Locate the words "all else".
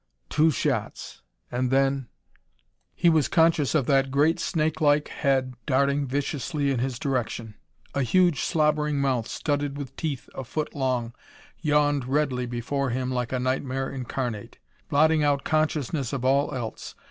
16.25-16.95